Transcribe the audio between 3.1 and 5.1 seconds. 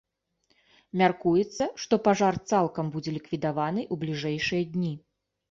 ліквідаваны ў бліжэйшыя дні.